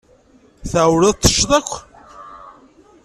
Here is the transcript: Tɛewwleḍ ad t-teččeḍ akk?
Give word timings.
Tɛewwleḍ 0.71 1.09
ad 1.11 1.17
t-teččeḍ 1.17 1.51
akk? 1.59 1.71